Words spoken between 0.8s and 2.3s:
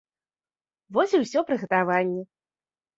Вось і ўсё прыгатаванне!